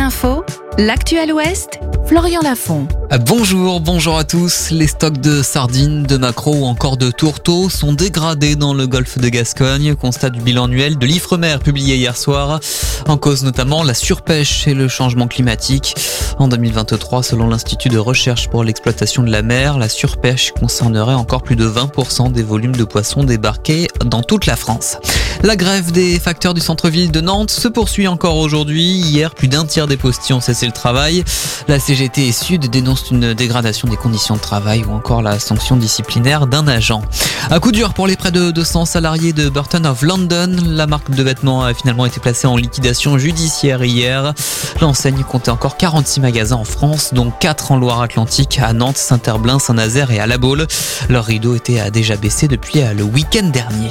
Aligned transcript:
Info, 0.00 0.44
l'actuel 0.78 1.32
Ouest, 1.32 1.78
Florian 2.06 2.40
Lafont. 2.42 2.86
Bonjour, 3.20 3.80
bonjour 3.80 4.16
à 4.16 4.24
tous. 4.24 4.70
Les 4.70 4.86
stocks 4.86 5.18
de 5.18 5.42
sardines, 5.42 6.04
de 6.04 6.16
maquereaux 6.16 6.60
ou 6.60 6.64
encore 6.64 6.96
de 6.96 7.10
tourteaux 7.10 7.68
sont 7.68 7.92
dégradés 7.92 8.56
dans 8.56 8.72
le 8.72 8.86
golfe 8.86 9.18
de 9.18 9.28
Gascogne. 9.28 9.94
Constat 9.96 10.30
du 10.30 10.40
bilan 10.40 10.64
annuel 10.64 10.96
de 10.96 11.04
l'Ifremer 11.04 11.58
publié 11.62 11.96
hier 11.96 12.16
soir. 12.16 12.58
En 13.06 13.18
cause 13.18 13.44
notamment 13.44 13.82
la 13.82 13.92
surpêche 13.92 14.66
et 14.66 14.72
le 14.72 14.88
changement 14.88 15.28
climatique. 15.28 15.94
En 16.38 16.48
2023, 16.48 17.22
selon 17.22 17.48
l'Institut 17.48 17.90
de 17.90 17.98
recherche 17.98 18.48
pour 18.48 18.64
l'exploitation 18.64 19.22
de 19.22 19.30
la 19.30 19.42
mer, 19.42 19.76
la 19.76 19.90
surpêche 19.90 20.52
concernerait 20.58 21.14
encore 21.14 21.42
plus 21.42 21.56
de 21.56 21.68
20% 21.68 22.32
des 22.32 22.42
volumes 22.42 22.74
de 22.74 22.84
poissons 22.84 23.24
débarqués 23.24 23.88
dans 24.06 24.22
toute 24.22 24.46
la 24.46 24.56
France. 24.56 24.96
La 25.42 25.56
grève 25.56 25.92
des 25.92 26.18
facteurs 26.18 26.54
du 26.54 26.60
centre-ville 26.60 27.10
de 27.10 27.20
Nantes 27.20 27.50
se 27.50 27.68
poursuit 27.68 28.08
encore 28.08 28.36
aujourd'hui. 28.36 28.84
Hier, 28.84 29.34
plus 29.34 29.48
d'un 29.48 29.66
tiers 29.66 29.86
des 29.86 29.96
postillons 29.96 30.38
ont 30.38 30.40
cessé 30.40 30.66
le 30.66 30.72
travail. 30.72 31.24
La 31.68 31.78
CGT 31.78 32.32
Sud 32.32 32.70
une 33.10 33.34
dégradation 33.34 33.88
des 33.88 33.96
conditions 33.96 34.36
de 34.36 34.40
travail 34.40 34.84
ou 34.84 34.92
encore 34.92 35.22
la 35.22 35.38
sanction 35.38 35.76
disciplinaire 35.76 36.46
d'un 36.46 36.66
agent. 36.68 37.02
Un 37.50 37.58
coup 37.58 37.72
dur 37.72 37.94
pour 37.94 38.06
les 38.06 38.16
près 38.16 38.30
de 38.30 38.50
200 38.50 38.84
salariés 38.84 39.32
de 39.32 39.48
Burton 39.48 39.86
of 39.86 40.02
London. 40.02 40.56
La 40.66 40.86
marque 40.86 41.10
de 41.10 41.22
vêtements 41.22 41.64
a 41.64 41.74
finalement 41.74 42.06
été 42.06 42.20
placée 42.20 42.46
en 42.46 42.56
liquidation 42.56 43.18
judiciaire 43.18 43.82
hier. 43.82 44.32
L'enseigne 44.80 45.22
comptait 45.24 45.50
encore 45.50 45.76
46 45.76 46.20
magasins 46.20 46.56
en 46.56 46.64
France, 46.64 47.10
dont 47.12 47.30
4 47.30 47.72
en 47.72 47.76
Loire-Atlantique, 47.76 48.58
à 48.62 48.72
Nantes, 48.72 48.96
Saint-Herblain, 48.96 49.58
Saint-Nazaire 49.58 50.10
et 50.10 50.20
à 50.20 50.26
La 50.26 50.38
Baule. 50.38 50.66
Leur 51.08 51.24
rideau 51.24 51.54
était 51.54 51.90
déjà 51.90 52.16
baissé 52.16 52.48
depuis 52.48 52.80
le 52.96 53.02
week-end 53.02 53.48
dernier. 53.48 53.90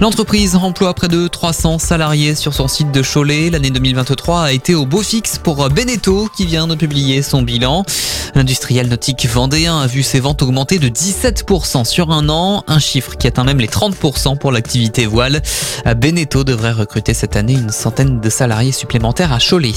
L'entreprise 0.00 0.56
emploie 0.56 0.94
près 0.94 1.08
de 1.08 1.28
300 1.28 1.78
salariés 1.78 2.34
sur 2.34 2.54
son 2.54 2.68
site 2.68 2.92
de 2.92 3.02
Cholet. 3.02 3.50
L'année 3.50 3.70
2023 3.70 4.42
a 4.42 4.52
été 4.52 4.74
au 4.74 4.86
beau 4.86 5.02
fixe 5.02 5.38
pour 5.38 5.68
Beneteau 5.68 6.28
qui 6.34 6.46
vient 6.46 6.66
de 6.66 6.74
publier 6.74 7.22
son 7.22 7.42
bilan. 7.42 7.84
L'industriel 8.38 8.86
nautique 8.86 9.26
vendéen 9.26 9.80
a 9.80 9.88
vu 9.88 10.04
ses 10.04 10.20
ventes 10.20 10.42
augmenter 10.42 10.78
de 10.78 10.88
17% 10.88 11.84
sur 11.84 12.12
un 12.12 12.28
an, 12.28 12.62
un 12.68 12.78
chiffre 12.78 13.16
qui 13.16 13.26
atteint 13.26 13.42
même 13.42 13.58
les 13.58 13.66
30% 13.66 14.38
pour 14.38 14.52
l'activité 14.52 15.06
voile. 15.06 15.42
Beneteau 15.96 16.44
devrait 16.44 16.70
recruter 16.70 17.14
cette 17.14 17.34
année 17.34 17.54
une 17.54 17.70
centaine 17.70 18.20
de 18.20 18.30
salariés 18.30 18.70
supplémentaires 18.70 19.32
à 19.32 19.38
Cholet. 19.40 19.72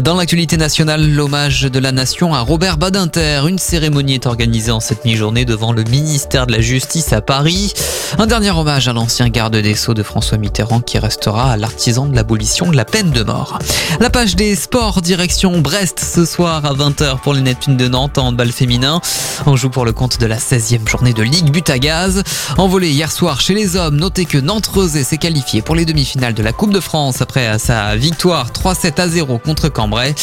Dans 0.00 0.14
l'actualité 0.14 0.56
nationale, 0.56 1.10
l'hommage 1.12 1.62
de 1.62 1.78
la 1.80 1.90
nation 1.90 2.34
à 2.34 2.40
Robert 2.40 2.76
Badinter. 2.76 3.42
Une 3.48 3.58
cérémonie 3.58 4.14
est 4.14 4.26
organisée 4.26 4.70
en 4.70 4.78
cette 4.78 5.04
mi-journée 5.04 5.44
devant 5.44 5.72
le 5.72 5.82
ministère 5.82 6.46
de 6.46 6.52
la 6.52 6.60
Justice 6.60 7.12
à 7.12 7.20
Paris. 7.20 7.74
Un 8.16 8.28
dernier 8.28 8.52
hommage 8.52 8.86
à 8.86 8.92
l'ancien 8.92 9.28
garde 9.28 9.56
des 9.56 9.74
Sceaux 9.74 9.94
de 9.94 10.04
François 10.04 10.38
Mitterrand 10.38 10.80
qui 10.80 11.00
restera 11.00 11.56
l'artisan 11.56 12.06
de 12.06 12.14
l'abolition 12.14 12.70
de 12.70 12.76
la 12.76 12.84
peine 12.84 13.10
de 13.10 13.24
mort. 13.24 13.58
La 13.98 14.08
page 14.08 14.36
des 14.36 14.54
sports 14.54 15.02
direction 15.02 15.58
Brest 15.58 15.98
ce 15.98 16.24
soir 16.24 16.64
à 16.64 16.74
20h 16.74 17.18
pour 17.22 17.34
les 17.34 17.40
Neptunes 17.40 17.76
de 17.76 17.87
Nantes 17.88 18.18
en 18.18 18.28
handball 18.28 18.52
féminin. 18.52 19.00
On 19.46 19.56
joue 19.56 19.70
pour 19.70 19.84
le 19.84 19.92
compte 19.92 20.20
de 20.20 20.26
la 20.26 20.36
16e 20.36 20.88
journée 20.88 21.12
de 21.12 21.22
Ligue 21.22 21.50
But 21.50 21.70
à 21.70 21.78
Gaz. 21.78 22.22
Envolé 22.56 22.90
hier 22.90 23.10
soir 23.10 23.40
chez 23.40 23.54
les 23.54 23.76
hommes, 23.76 23.96
notez 23.96 24.24
que 24.24 24.38
Nantes 24.38 24.70
s'est 24.88 25.18
qualifié 25.18 25.62
pour 25.62 25.74
les 25.74 25.84
demi-finales 25.84 26.34
de 26.34 26.42
la 26.42 26.52
Coupe 26.52 26.72
de 26.72 26.80
France 26.80 27.22
après 27.22 27.58
sa 27.58 27.96
victoire 27.96 28.50
3-7 28.50 29.00
à 29.00 29.08
0 29.08 29.38
contre 29.38 29.68
Cambrai. 29.68 30.14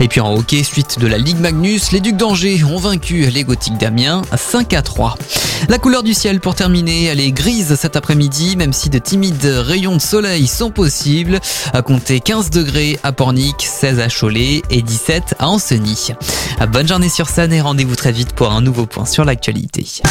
Et 0.00 0.08
puis 0.08 0.20
en 0.20 0.34
hockey, 0.34 0.62
suite 0.62 0.98
de 0.98 1.06
la 1.06 1.18
Ligue 1.18 1.38
Magnus, 1.38 1.92
les 1.92 2.00
Ducs 2.00 2.16
d'Angers 2.16 2.64
ont 2.64 2.78
vaincu 2.78 3.26
les 3.26 3.44
Gothiques 3.44 3.78
d'Amiens 3.78 4.22
5 4.36 4.72
à 4.74 4.82
3. 4.82 5.16
La 5.68 5.78
couleur 5.78 6.02
du 6.02 6.14
ciel 6.14 6.40
pour 6.40 6.54
terminer, 6.54 7.04
elle 7.04 7.20
est 7.20 7.32
grise 7.32 7.74
cet 7.76 7.96
après-midi, 7.96 8.56
même 8.56 8.72
si 8.72 8.90
de 8.90 8.98
timides 8.98 9.44
rayons 9.44 9.96
de 9.96 10.00
soleil 10.00 10.46
sont 10.46 10.70
possibles. 10.70 11.40
À 11.72 11.82
compter 11.82 12.20
15 12.20 12.50
degrés 12.50 12.98
à 13.02 13.12
Pornic, 13.12 13.56
16 13.60 14.00
à 14.00 14.08
Cholet 14.08 14.62
et 14.70 14.82
17 14.82 15.36
à 15.38 15.48
Ancenis. 15.48 16.08
Bonne 16.72 16.88
journée 16.88 17.08
sur 17.08 17.28
Sun 17.28 17.52
et 17.52 17.60
rendez-vous 17.60 17.96
très 17.96 18.12
vite 18.12 18.32
pour 18.32 18.50
un 18.50 18.60
nouveau 18.60 18.86
point 18.86 19.06
sur 19.06 19.24
l'actualité. 19.24 20.02